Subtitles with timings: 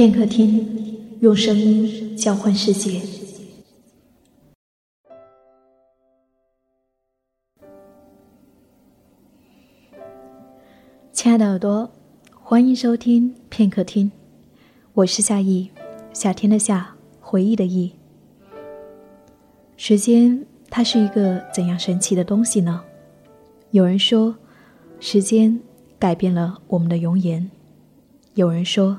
[0.00, 0.66] 片刻听，
[1.20, 3.02] 用声音交换世界。
[11.12, 11.92] 亲爱的耳朵，
[12.32, 14.10] 欢迎收听片刻听，
[14.94, 15.70] 我是夏意，
[16.14, 17.92] 夏天的夏，回忆的忆。
[19.76, 22.82] 时间，它是一个怎样神奇的东西呢？
[23.72, 24.34] 有人说，
[24.98, 25.60] 时间
[25.98, 27.50] 改变了我们的容颜；
[28.32, 28.98] 有人说。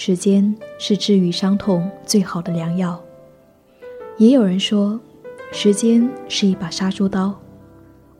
[0.00, 3.02] 时间是治愈伤痛最好的良药。
[4.16, 5.00] 也有人说，
[5.50, 7.36] 时间是一把杀猪刀。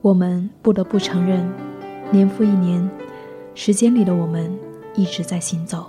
[0.00, 1.48] 我们不得不承认，
[2.10, 2.90] 年复一年，
[3.54, 4.52] 时间里的我们
[4.96, 5.86] 一直在行走。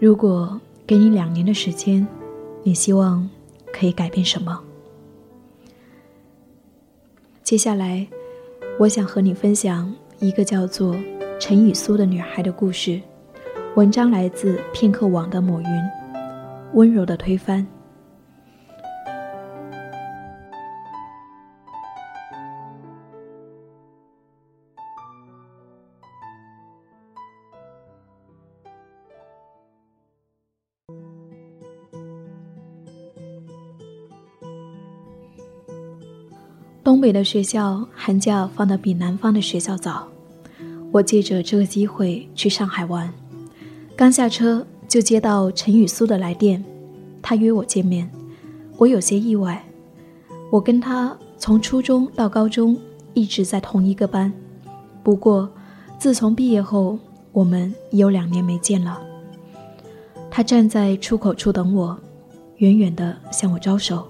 [0.00, 2.08] 如果给你两年的时间，
[2.62, 3.28] 你希望
[3.70, 4.58] 可以改变什么？
[7.42, 8.08] 接下来，
[8.78, 10.96] 我想和你分享一个叫做
[11.38, 12.98] 陈雨苏的女孩的故事。
[13.78, 15.68] 文章来自片刻网的抹云，
[16.72, 17.64] 温柔的推翻。
[36.82, 40.08] 东北的学校寒假放的比南方的学校早，
[40.90, 43.08] 我借着这个机会去上海玩。
[43.98, 46.64] 刚下车就接到陈雨苏的来电，
[47.20, 48.08] 他约我见面，
[48.76, 49.60] 我有些意外。
[50.52, 52.78] 我跟他从初中到高中
[53.12, 54.32] 一直在同一个班，
[55.02, 55.50] 不过
[55.98, 56.96] 自从毕业后，
[57.32, 59.02] 我们有两年没见了。
[60.30, 61.98] 他站在出口处等我，
[62.58, 64.06] 远远地向我招手。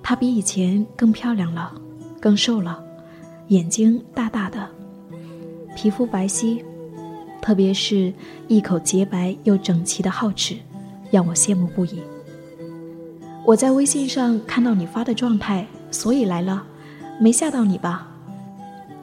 [0.00, 1.72] 他比以前更漂亮了，
[2.20, 2.80] 更瘦了，
[3.48, 4.68] 眼睛大大的，
[5.74, 6.62] 皮肤白皙。
[7.42, 8.12] 特别是
[8.46, 10.56] 一口洁白又整齐的皓齿，
[11.10, 12.00] 让我羡慕不已。
[13.44, 16.62] 我在微信上看到你发的状态，所以来了，
[17.20, 18.06] 没吓到你吧？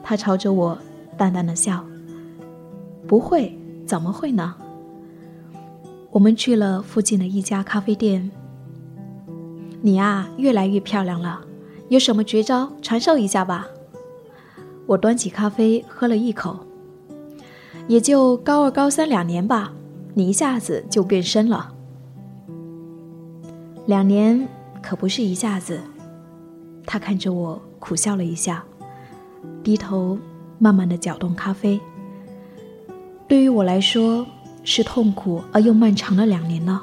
[0.02, 0.78] 他朝着我
[1.18, 1.84] 淡淡的笑。
[3.06, 3.54] 不会，
[3.86, 4.54] 怎么会呢？
[6.10, 8.30] 我们去了附近的一家咖啡店。
[9.82, 11.42] 你啊，越来越漂亮了，
[11.90, 13.66] 有什么绝招传授一下吧？
[14.86, 16.64] 我端起咖啡喝了一口。
[17.88, 19.72] 也就高二、高三两年吧，
[20.14, 21.72] 你一下子就变身了。
[23.86, 24.46] 两年
[24.82, 25.80] 可不是一下子。
[26.86, 28.64] 他看着我苦笑了一下，
[29.62, 30.18] 低头
[30.58, 31.80] 慢慢的搅动咖啡。
[33.28, 34.26] 对于我来说，
[34.64, 36.82] 是痛苦而又漫长的两年呢。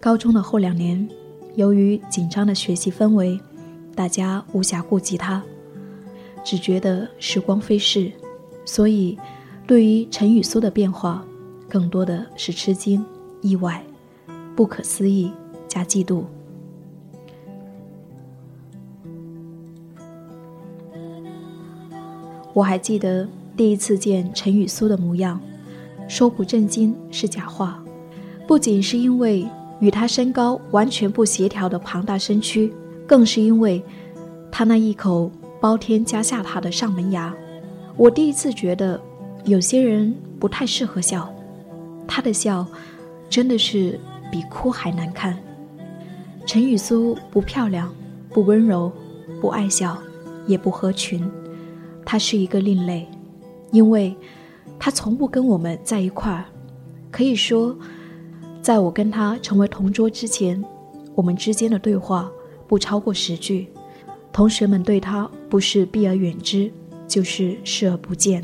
[0.00, 1.08] 高中的后两年，
[1.54, 3.38] 由于紧张的学习氛围，
[3.94, 5.42] 大家无暇顾及他。
[6.42, 8.10] 只觉得时光飞逝，
[8.64, 9.18] 所以
[9.66, 11.24] 对于陈雨苏的变化，
[11.68, 13.04] 更多的是吃惊、
[13.40, 13.84] 意外、
[14.56, 15.30] 不可思议
[15.68, 16.24] 加嫉妒。
[22.52, 25.40] 我还记得第一次见陈雨苏的模样，
[26.08, 27.82] 说不震惊是假话，
[28.46, 29.46] 不仅是因为
[29.78, 32.72] 与他身高完全不协调的庞大身躯，
[33.06, 33.82] 更是因为
[34.50, 35.30] 他那一口。
[35.60, 37.34] 包天加下他的上门牙，
[37.96, 38.98] 我第一次觉得
[39.44, 41.30] 有些人不太适合笑，
[42.08, 42.66] 他的笑
[43.28, 44.00] 真的是
[44.32, 45.38] 比哭还难看。
[46.46, 47.92] 陈雨苏不漂亮，
[48.30, 48.90] 不温柔，
[49.40, 49.98] 不爱笑，
[50.46, 51.30] 也不合群，
[52.06, 53.06] 他是一个另类，
[53.70, 54.16] 因为
[54.78, 56.46] 他从不跟我们在一块儿。
[57.10, 57.76] 可以说，
[58.62, 60.64] 在我跟他成为同桌之前，
[61.14, 62.30] 我们之间的对话
[62.66, 63.68] 不超过十句。
[64.32, 66.70] 同学们对他不是避而远之，
[67.06, 68.42] 就是视而不见，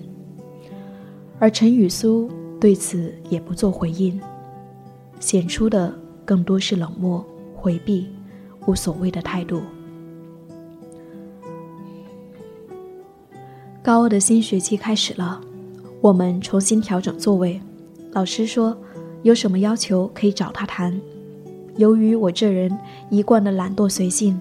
[1.38, 2.30] 而陈雨苏
[2.60, 4.20] 对此也不做回应，
[5.20, 8.08] 显出的更多是冷漠、回避、
[8.66, 9.62] 无所谓的态度。
[13.82, 15.40] 高二的新学期开始了，
[16.00, 17.60] 我们重新调整座位，
[18.10, 18.76] 老师说
[19.22, 21.00] 有什么要求可以找他谈。
[21.76, 22.76] 由于我这人
[23.08, 24.38] 一贯的懒惰随性。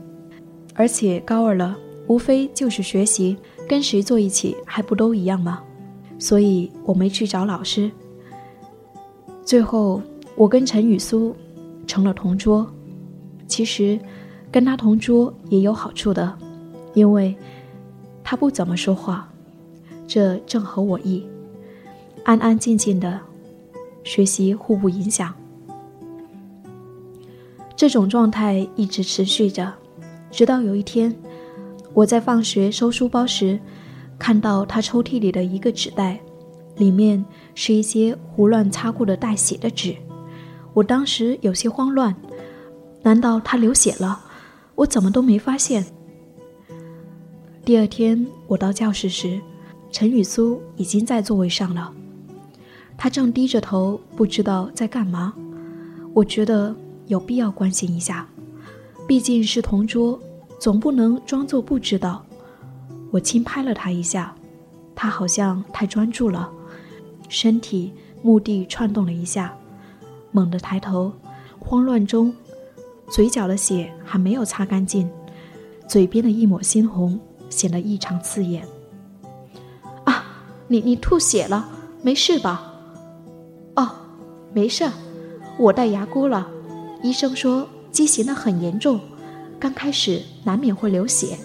[0.75, 1.75] 而且高二了，
[2.07, 3.37] 无非就是学习，
[3.67, 5.63] 跟谁坐一起还不都一样吗？
[6.19, 7.89] 所以我没去找老师。
[9.43, 10.01] 最后，
[10.35, 11.35] 我跟陈雨苏
[11.87, 12.65] 成了同桌。
[13.47, 13.99] 其实，
[14.51, 16.37] 跟他同桌也有好处的，
[16.93, 17.35] 因为
[18.23, 19.31] 他不怎么说话，
[20.07, 21.25] 这正合我意。
[22.23, 23.19] 安安静静的
[24.03, 25.33] 学习，互不影响。
[27.75, 29.71] 这种状态一直持续着。
[30.35, 31.15] 直到有一天，
[31.93, 33.57] 我在放学收书包时，
[34.19, 36.19] 看到他抽屉里的一个纸袋，
[36.75, 37.23] 里面
[37.53, 39.95] 是一些胡乱擦过的带血的纸。
[40.73, 42.13] 我当时有些慌乱，
[43.01, 44.19] 难道他流血了？
[44.75, 45.85] 我怎么都没发现。
[47.63, 49.39] 第二天我到教室时，
[49.89, 51.93] 陈雨苏已经在座位上了，
[52.97, 55.33] 他正低着头，不知道在干嘛。
[56.13, 56.75] 我觉得
[57.07, 58.27] 有必要关心一下，
[59.07, 60.19] 毕竟是同桌，
[60.59, 62.25] 总不能装作不知道。
[63.11, 64.35] 我轻拍了他一下，
[64.95, 66.49] 他好像太专注了，
[67.29, 69.55] 身体目的窜动了一下，
[70.31, 71.11] 猛地抬头，
[71.59, 72.33] 慌乱中，
[73.07, 75.09] 嘴角的血还没有擦干净，
[75.87, 77.19] 嘴边的一抹猩红
[77.49, 78.67] 显得异常刺眼。
[80.03, 80.25] 啊，
[80.67, 81.69] 你你吐血了，
[82.01, 82.73] 没事吧？
[83.75, 83.91] 哦，
[84.53, 84.89] 没事，
[85.57, 86.47] 我带牙箍了，
[87.01, 88.99] 医生说畸形的很严重，
[89.65, 91.35] 刚开始难免会流血。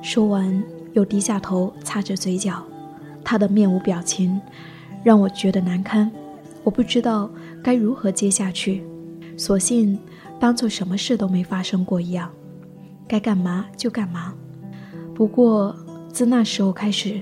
[0.00, 0.64] 说完，
[0.94, 2.64] 又低下头擦着嘴角，
[3.22, 4.40] 他的面无表情，
[5.04, 6.10] 让我觉得难堪。
[6.64, 7.30] 我不知道
[7.62, 8.82] 该如何接下去，
[9.36, 9.98] 索性
[10.40, 12.32] 当做什么事都没发生过一样，
[13.06, 14.32] 该干嘛就干嘛。
[15.14, 15.76] 不过
[16.08, 17.20] 自那时候开始，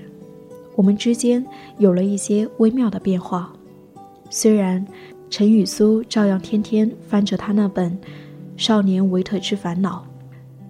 [0.77, 1.45] 我们之间
[1.79, 3.53] 有了一些微妙的变化。
[4.31, 4.87] 虽然
[5.29, 7.91] 陈雨苏照样天天翻着他那本
[8.56, 10.06] 《少年维特之烦恼》，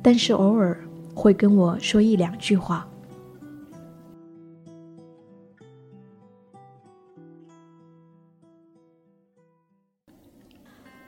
[0.03, 0.77] 但是偶尔。
[1.17, 2.85] 会跟我说一两句话。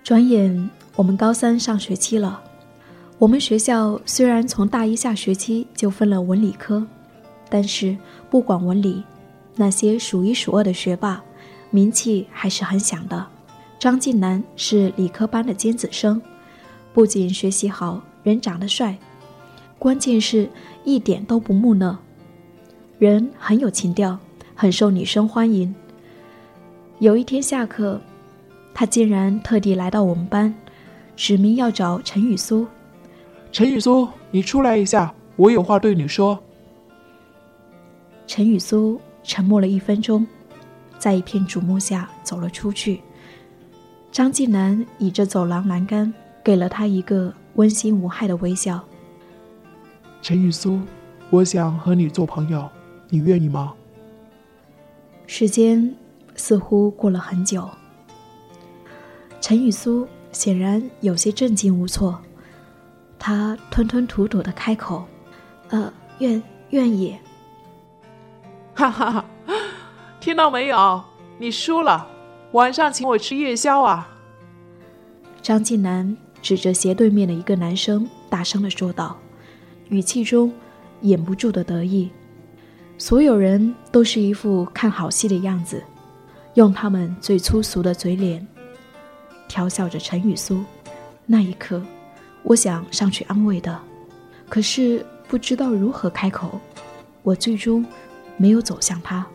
[0.04, 2.40] 转眼我们高三上学期了。
[3.18, 6.86] 我们学校虽然从大一下学期就分了文理科，
[7.50, 7.98] 但是
[8.30, 9.02] 不管文理，
[9.56, 11.20] 那些数一数二的学霸，
[11.70, 13.26] 名气还是很响的。
[13.80, 16.22] 张晋南是理科班的尖子生，
[16.96, 18.96] 不仅学习好，人长得帅。
[19.78, 20.48] 关键是
[20.82, 21.94] 一点都不木讷，
[22.98, 24.18] 人很有情调，
[24.54, 25.74] 很受女生欢迎。
[26.98, 28.00] 有一天下课，
[28.72, 30.54] 他竟然特地来到我们班，
[31.14, 32.66] 指名要找陈雨苏。
[33.52, 36.42] 陈雨苏，你出来一下，我有话对你说。
[38.26, 40.26] 陈雨苏沉默了一分钟，
[40.98, 43.02] 在一片瞩目下走了出去。
[44.10, 46.10] 张继南倚着走廊栏杆，
[46.46, 48.80] 给了他一个温馨无害的微笑。
[50.22, 50.80] 陈雨苏，
[51.28, 52.70] 我想和你做朋友，
[53.08, 53.74] 你愿意吗？
[55.26, 55.92] 时间
[56.36, 57.68] 似乎过了很久。
[59.40, 62.16] 陈雨苏显然有些震惊无措，
[63.18, 65.04] 他吞吞吐吐的开口
[65.70, 66.40] ：“呃，愿
[66.70, 67.18] 愿意。”
[68.72, 69.24] 哈哈哈，
[70.20, 71.02] 听到没有？
[71.38, 72.06] 你输了，
[72.52, 74.08] 晚上请我吃夜宵啊！
[75.42, 76.16] 张晋南
[76.46, 79.18] 指着斜对面的一个男生，大声的说道。
[79.88, 80.52] 语气中
[81.00, 82.08] 掩不住的得意，
[82.98, 85.82] 所有人都是一副看好戏的样子，
[86.54, 88.46] 用他们最粗俗的嘴脸
[89.48, 90.62] 调笑着陈雨苏。
[91.26, 91.82] 那一刻，
[92.44, 93.76] 我想上去安慰的，
[94.48, 96.60] 可是不知道如何开口，
[97.24, 97.84] 我最终
[98.36, 99.26] 没有走向他。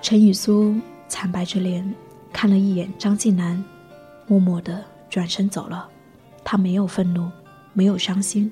[0.00, 0.74] 陈雨苏
[1.08, 1.94] 惨白着脸
[2.32, 3.62] 看了一眼张静南，
[4.26, 5.88] 默默的转身走了。
[6.44, 7.30] 他没有愤怒，
[7.72, 8.50] 没有伤心，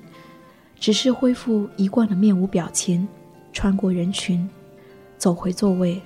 [0.79, 3.07] 只是恢复一贯的面无表情，
[3.51, 4.47] 穿过人群，
[5.17, 6.01] 走回座位。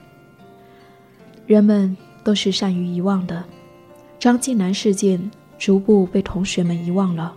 [1.46, 3.44] 人们都是善于遗忘的，
[4.18, 7.36] 张静南事件逐步被同学们遗忘了，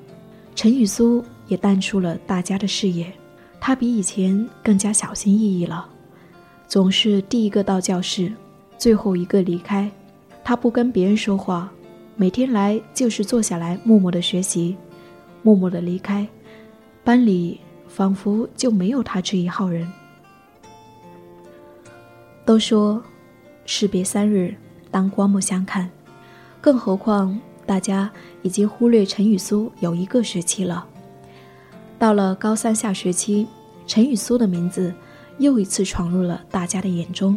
[0.55, 3.13] 陈雨苏也淡出了大家的视野。
[3.61, 5.89] 他比以前更加小心翼翼了，
[6.69, 8.33] 总是第一个到教室，
[8.79, 9.91] 最后一个离开。
[10.47, 11.69] 他不跟别人说话。
[12.15, 14.77] 每天来就是坐下来默默的学习，
[15.43, 16.25] 默默的离开，
[17.03, 19.93] 班里仿佛就没有他这一号人。
[22.45, 23.03] 都说
[23.65, 24.55] 士别三日，
[24.89, 25.91] 当刮目相看，
[26.61, 27.37] 更何况
[27.67, 28.09] 大家
[28.43, 30.87] 已经忽略陈雨苏有一个学期了。
[31.99, 33.49] 到了高三下学期，
[33.85, 34.95] 陈雨苏的名字
[35.39, 37.37] 又一次闯入了大家的眼中，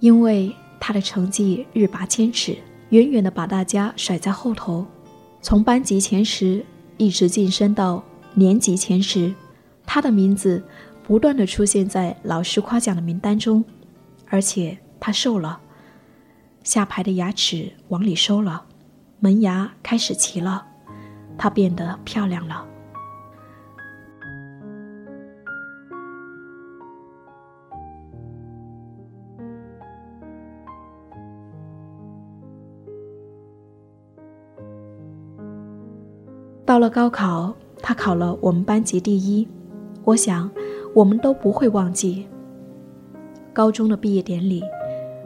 [0.00, 2.58] 因为他的成绩日拔千尺。
[2.88, 4.84] 远远地把大家甩在后头，
[5.40, 8.02] 从班级前十一直晋升到
[8.34, 9.32] 年级前十，
[9.86, 10.60] 他的名字
[11.04, 13.64] 不断地出现在老师夸奖的名单中，
[14.26, 15.60] 而且他瘦了，
[16.64, 18.64] 下排的牙齿往里收了，
[19.20, 20.66] 门牙开始齐了，
[21.38, 22.66] 他变得漂亮了。
[36.70, 39.48] 到了高考，他考了我们班级第一。
[40.04, 40.48] 我想，
[40.94, 42.28] 我们都不会忘记。
[43.52, 44.62] 高中的毕业典礼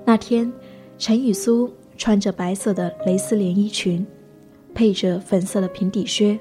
[0.06, 0.50] 那天，
[0.96, 4.06] 陈雨苏穿着白色的蕾丝连衣裙，
[4.72, 6.38] 配着粉色的平底靴，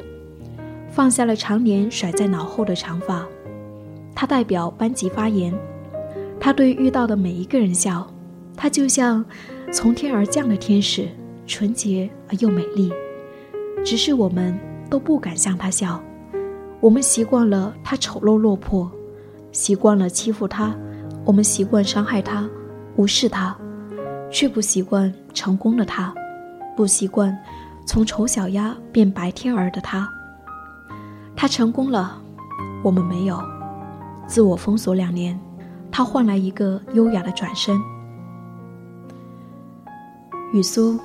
[0.89, 3.27] 放下了常年甩在脑后的长发。
[4.15, 5.53] 她代表班级发言，
[6.39, 8.09] 她对遇到的每一个人笑，
[8.55, 9.25] 她就像
[9.69, 11.09] 从天而降的天使，
[11.45, 12.89] 纯洁而又美丽。
[13.83, 14.57] 只是我们
[14.93, 15.99] 都不敢向他笑，
[16.79, 18.91] 我们习惯了他丑陋落魄，
[19.51, 20.71] 习惯了欺负他。
[21.25, 22.47] 我们习惯伤害他，
[22.95, 23.57] 无视他，
[24.29, 26.13] 却不习惯成功的他，
[26.77, 27.35] 不习惯
[27.87, 30.07] 从丑小鸭变白天鹅的他。
[31.35, 32.21] 他成功了，
[32.83, 33.41] 我们没有。
[34.27, 35.39] 自我封锁两年，
[35.91, 37.75] 他换来一个优雅的转身。
[40.53, 40.99] 雨苏，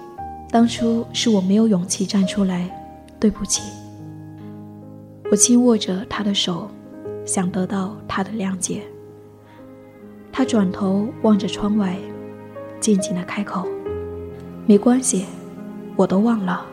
[0.50, 2.77] 当初是我没有勇气站出来，
[3.21, 3.63] 对不起。
[5.31, 6.69] 我轻握着他的手，
[7.25, 8.83] 想得到他的谅解。
[10.33, 11.97] 他转头望着窗外，
[12.81, 13.67] 静静的开口
[14.67, 15.27] ：“没关系，
[15.97, 16.65] 我都忘了。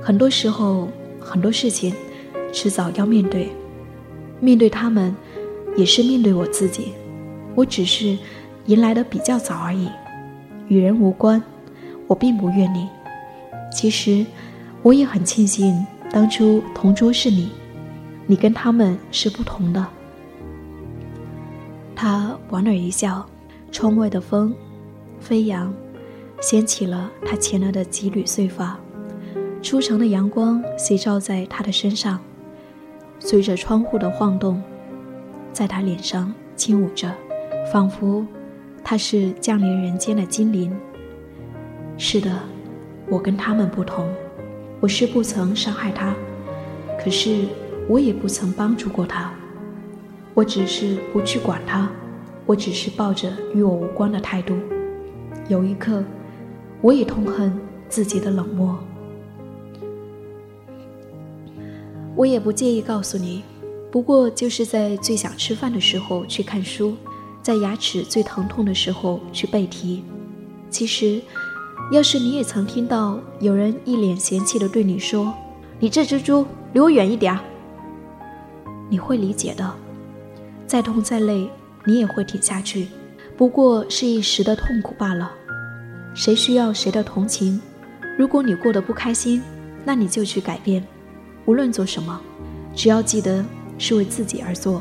[0.00, 0.88] 很多时候，
[1.18, 1.94] 很多事情，
[2.52, 3.50] 迟早要面对。
[4.40, 5.14] 面对他们，
[5.76, 6.92] 也是面对我自己。
[7.54, 8.18] 我只是
[8.66, 9.88] 迎来的比较早而已，
[10.68, 11.42] 与人无关。
[12.06, 12.88] 我并不怨你。
[13.72, 14.26] 其实，
[14.82, 17.50] 我也很庆幸当初同桌是你，
[18.26, 19.86] 你跟他们是不同的。”
[21.94, 23.24] 他莞尔一笑，
[23.70, 24.52] 窗外的风
[25.20, 25.72] 飞扬，
[26.40, 28.76] 掀起了他前额的几缕碎发。
[29.62, 32.18] 初晨的阳光斜照在他的身上，
[33.20, 34.60] 随着窗户的晃动，
[35.52, 37.14] 在他脸上轻舞着，
[37.72, 38.26] 仿佛
[38.82, 40.76] 他是降临人间的精灵。
[41.96, 42.36] 是的，
[43.08, 44.08] 我跟他们不同，
[44.82, 46.12] 我是不曾伤害他，
[46.98, 47.44] 可是
[47.88, 49.32] 我也不曾帮助过他。
[50.34, 51.88] 我只是不去管他，
[52.46, 54.56] 我只是抱着与我无关的态度。
[55.48, 56.02] 有一刻，
[56.80, 57.56] 我也痛恨
[57.88, 58.76] 自己的冷漠。
[62.16, 63.44] 我也不介意告诉你，
[63.88, 66.96] 不过就是在最想吃饭的时候去看书，
[67.40, 70.02] 在牙齿最疼痛的时候去背题。
[70.68, 71.22] 其实，
[71.92, 75.34] 要是你也曾听到有人一脸嫌弃的对你说
[75.78, 77.38] ：“你这只猪，离我远一点。”
[78.88, 79.70] 你会理解的。
[80.66, 81.46] 再痛再累，
[81.84, 82.88] 你也会挺下去，
[83.36, 85.32] 不过是一时的痛苦罢了。
[86.14, 87.60] 谁需要谁的同情？
[88.16, 89.42] 如果你过得不开心，
[89.84, 90.82] 那你就去改变。
[91.44, 92.18] 无论做什么，
[92.74, 93.44] 只要记得
[93.76, 94.80] 是为自己而做，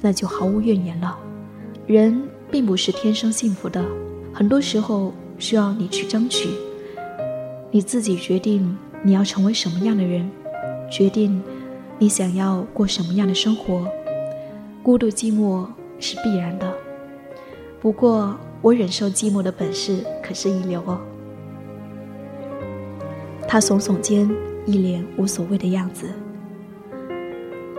[0.00, 1.18] 那就毫无怨言了。
[1.88, 2.22] 人
[2.52, 3.84] 并不是天生幸福的，
[4.32, 6.48] 很多时候需要你去争取。
[7.70, 10.30] 你自己决定你要成为什么样的人，
[10.90, 11.42] 决定
[11.98, 13.86] 你想要过什么样的生活。
[14.82, 15.66] 孤独寂寞
[15.98, 16.72] 是必然的，
[17.80, 21.00] 不过我忍受寂寞的本事可是一流哦。
[23.48, 24.28] 他耸耸肩，
[24.64, 26.06] 一脸无所谓的样子。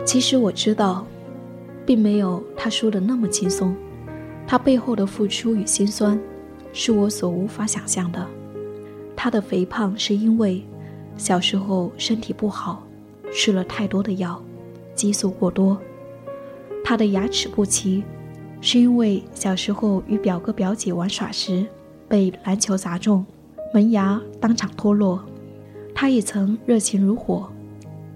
[0.05, 1.05] 其实我知道，
[1.85, 3.75] 并没有他说的那么轻松。
[4.45, 6.17] 他背后的付出与心酸，
[6.79, 8.23] 是我所无法想象的。
[9.15, 10.63] 他的肥胖是因为
[11.17, 12.83] 小时候身体不好，
[13.33, 14.39] 吃了太多的药，
[14.93, 15.75] 激素过多。
[16.85, 18.03] 他的牙齿不齐，
[18.61, 21.65] 是因为小时候与表哥表姐玩耍时
[22.07, 23.25] 被篮球砸中，
[23.73, 25.25] 门牙当场脱落。
[25.95, 27.51] 他也曾热情如火，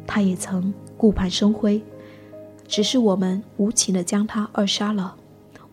[0.06, 1.82] 他也曾顾盼生辉，
[2.68, 5.16] 只是我们无情地将他扼杀了。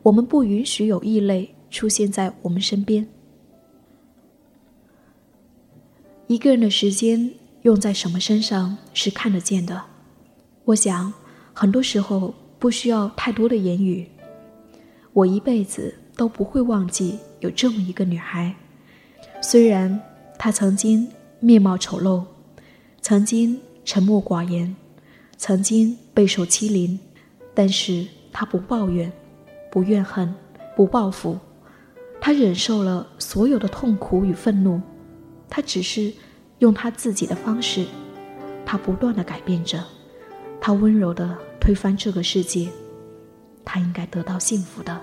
[0.03, 3.07] 我们不允许有异类出现在我们身边。
[6.27, 7.33] 一个人的时间
[7.63, 9.83] 用在什么身上是看得见的。
[10.65, 11.13] 我想，
[11.53, 12.35] 很多时候。
[12.61, 14.05] 不需要太多的言语，
[15.13, 18.53] 我一辈子都不会忘记有这么一个女孩。
[19.41, 20.01] 虽然
[20.37, 21.09] 她曾经
[21.39, 22.25] 面貌丑陋，
[23.01, 24.75] 曾经沉默寡言，
[25.37, 26.99] 曾经备受欺凌，
[27.55, 29.13] 但是她不抱怨，
[29.71, 30.35] 不怨恨，
[30.75, 31.39] 不报复，
[32.29, 34.79] 他忍受了所有的痛苦与愤怒。
[35.49, 36.13] 他只是
[36.59, 37.87] 用他自己的方式，
[38.67, 39.83] 他不断的改变着，
[40.61, 41.39] 他温柔的。
[41.59, 42.69] 推翻这个世界，
[43.65, 45.01] 他应该得到幸福的。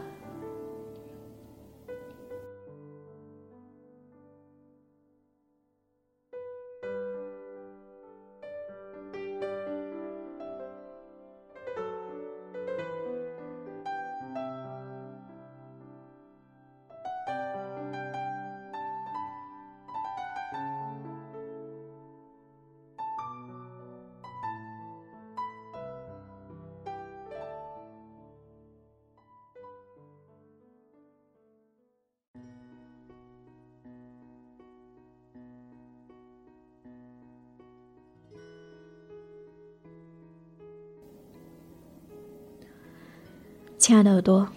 [43.86, 44.50] 亲爱的耳朵，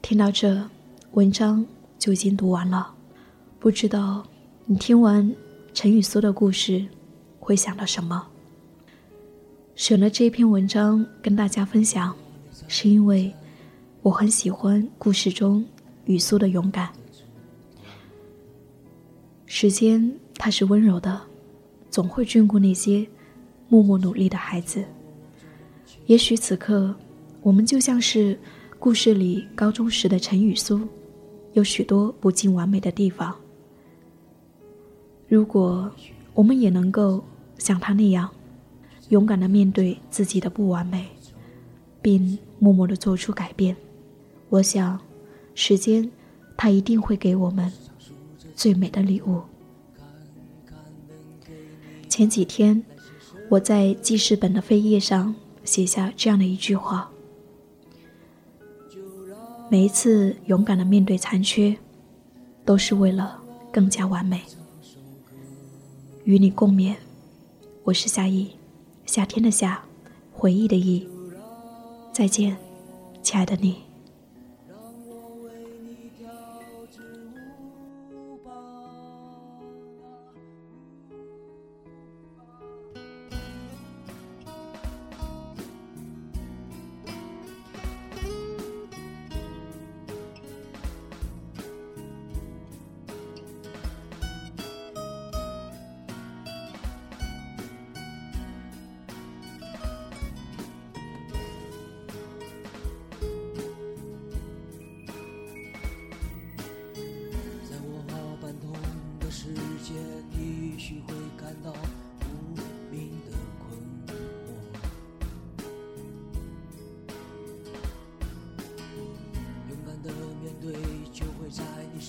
[0.00, 0.62] 听到这，
[1.14, 1.66] 文章
[1.98, 2.94] 就已经读完了。
[3.58, 4.24] 不知道
[4.64, 5.34] 你听完
[5.74, 6.86] 陈雨苏的故事，
[7.40, 8.24] 会想到什么？
[9.74, 12.14] 选了这篇文章跟大家分享，
[12.68, 13.34] 是因为
[14.02, 15.66] 我很喜欢故事中
[16.04, 16.88] 雨苏的勇敢。
[19.46, 21.20] 时间它是温柔的，
[21.90, 23.04] 总会眷顾那些
[23.66, 24.84] 默默努力的孩子。
[26.06, 26.94] 也许此刻，
[27.42, 28.38] 我们就像是
[28.86, 30.80] 故事里高中时的陈雨苏，
[31.54, 33.34] 有许多不尽完美的地方。
[35.26, 35.90] 如果
[36.34, 37.24] 我们也能够
[37.58, 38.30] 像他那样，
[39.08, 41.04] 勇敢的面对自己的不完美，
[42.00, 43.76] 并默默的做出改变，
[44.50, 45.00] 我想，
[45.56, 46.08] 时间，
[46.56, 47.72] 它一定会给我们
[48.54, 49.42] 最美的礼物。
[52.08, 52.80] 前几天，
[53.48, 57.10] 我在记事本的扉页上写下这样的一句话：
[59.68, 61.76] 每一次勇敢的面对残缺，
[62.64, 63.40] 都是为了
[63.72, 64.40] 更加完美。
[66.22, 66.94] 与你共勉，
[67.82, 68.50] 我是夏意，
[69.06, 69.82] 夏天的夏，
[70.32, 71.08] 回忆的忆。
[72.12, 72.56] 再见，
[73.22, 73.85] 亲爱的你。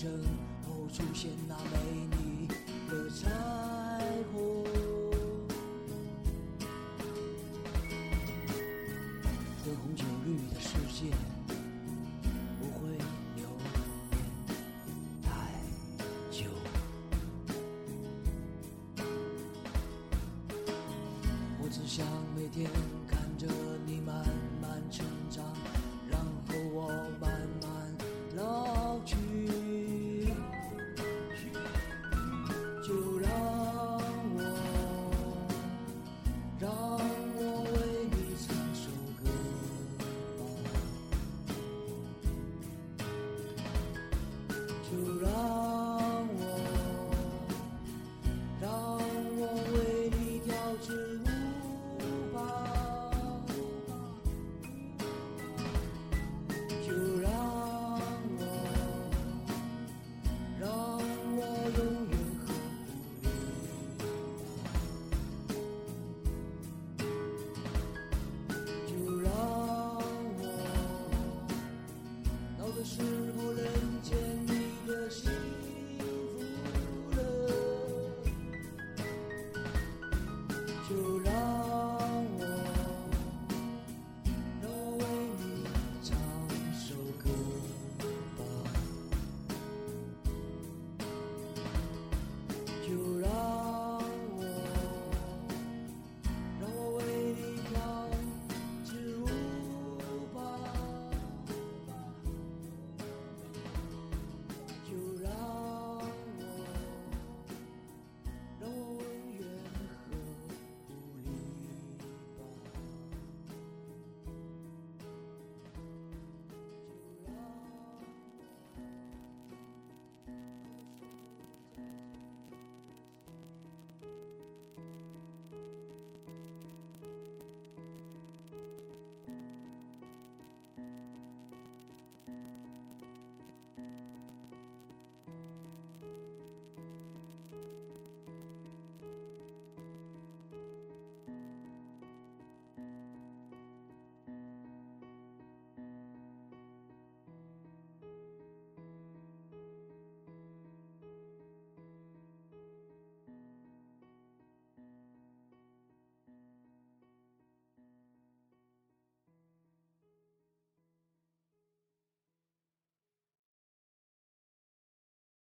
[0.08, 0.24] 身
[0.66, 1.74] 后出现那美
[2.16, 2.48] 丽
[2.90, 3.30] 的彩
[4.32, 4.64] 虹，
[9.66, 11.12] 灯红酒绿的世界
[12.58, 12.88] 不会
[13.36, 13.50] 留
[14.12, 14.16] 恋
[15.22, 15.28] 太
[16.32, 16.46] 久。
[21.60, 22.72] 我只想每天